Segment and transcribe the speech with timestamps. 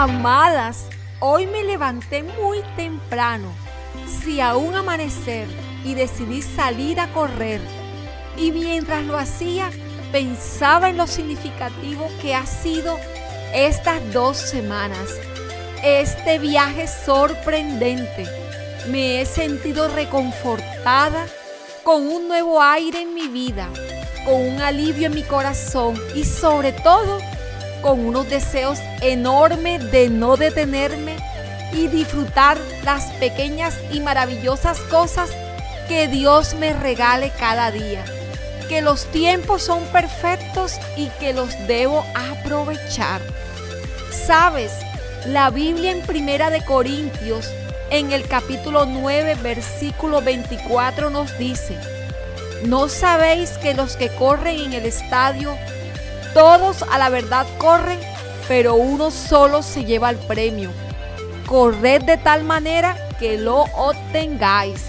[0.00, 0.86] Amadas,
[1.18, 3.52] hoy me levanté muy temprano,
[4.06, 5.46] si aún amanecer,
[5.84, 7.60] y decidí salir a correr.
[8.34, 9.70] Y mientras lo hacía,
[10.10, 12.96] pensaba en lo significativo que ha sido
[13.52, 15.10] estas dos semanas.
[15.84, 18.24] Este viaje sorprendente.
[18.88, 21.26] Me he sentido reconfortada,
[21.82, 23.68] con un nuevo aire en mi vida,
[24.24, 27.18] con un alivio en mi corazón y sobre todo
[27.82, 31.16] con unos deseos enormes de no detenerme
[31.72, 35.30] y disfrutar las pequeñas y maravillosas cosas
[35.88, 38.04] que Dios me regale cada día.
[38.68, 43.20] Que los tiempos son perfectos y que los debo aprovechar.
[44.12, 44.72] Sabes,
[45.26, 47.48] la Biblia en Primera de Corintios,
[47.90, 51.76] en el capítulo 9, versículo 24 nos dice,
[52.64, 55.56] ¿no sabéis que los que corren en el estadio
[56.34, 57.98] todos a la verdad corren,
[58.48, 60.70] pero uno solo se lleva el premio.
[61.46, 64.86] Corred de tal manera que lo obtengáis.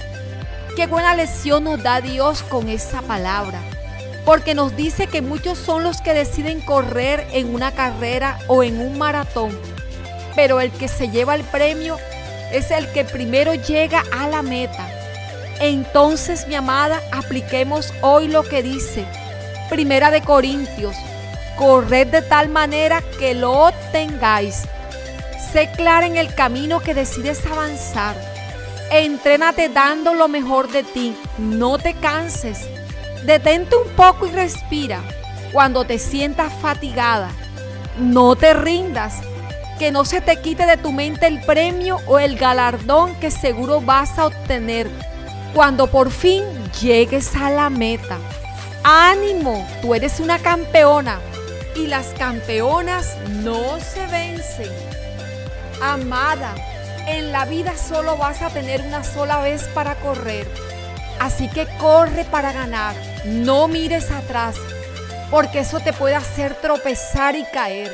[0.75, 3.59] Qué buena lección nos da Dios con esa palabra.
[4.25, 8.80] Porque nos dice que muchos son los que deciden correr en una carrera o en
[8.80, 9.58] un maratón.
[10.36, 11.97] Pero el que se lleva el premio
[12.52, 14.88] es el que primero llega a la meta.
[15.59, 19.06] Entonces, mi amada, apliquemos hoy lo que dice
[19.69, 20.95] Primera de Corintios
[21.62, 24.64] Corred de tal manera que lo obtengáis.
[25.54, 28.16] Sé clara en el camino que decides avanzar.
[28.90, 31.16] Entrénate dando lo mejor de ti.
[31.38, 32.68] No te canses.
[33.28, 35.03] Detente un poco y respira.
[35.52, 37.30] Cuando te sientas fatigada,
[38.00, 39.22] no te rindas.
[39.78, 43.81] Que no se te quite de tu mente el premio o el galardón que seguro
[43.81, 44.90] vas a obtener
[45.53, 46.44] cuando por fin
[46.81, 48.18] llegues a la meta.
[48.84, 51.20] Ánimo, tú eres una campeona
[51.75, 54.72] y las campeonas no se vencen.
[55.81, 56.53] Amada,
[57.08, 60.47] en la vida solo vas a tener una sola vez para correr.
[61.19, 62.96] Así que corre para ganar.
[63.25, 64.56] No mires atrás,
[65.29, 67.91] porque eso te puede hacer tropezar y caer.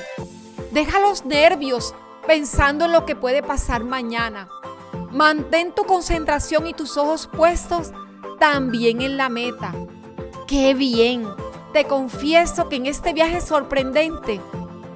[0.71, 1.93] Deja los nervios
[2.25, 4.49] pensando en lo que puede pasar mañana.
[5.11, 7.91] Mantén tu concentración y tus ojos puestos
[8.39, 9.73] también en la meta.
[10.47, 11.27] ¡Qué bien!
[11.77, 14.41] Te confieso que en este viaje sorprendente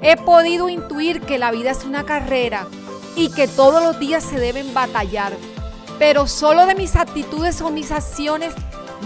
[0.02, 2.66] he podido intuir que la vida es una carrera
[3.16, 5.32] y que todos los días se deben batallar.
[6.00, 8.56] Pero solo de mis actitudes o mis acciones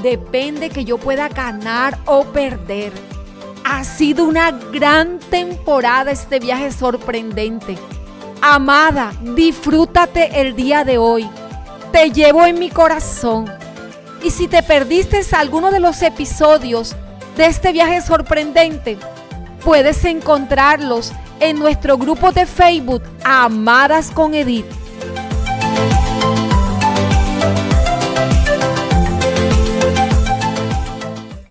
[0.01, 2.93] depende que yo pueda ganar o perder.
[3.65, 7.77] Ha sido una gran temporada este viaje sorprendente.
[8.41, 11.29] Amada, disfrútate el día de hoy.
[11.91, 13.51] Te llevo en mi corazón.
[14.23, 16.95] Y si te perdiste alguno de los episodios,
[17.35, 18.97] de este viaje sorprendente,
[19.63, 24.84] puedes encontrarlos en nuestro grupo de Facebook Amadas con Edith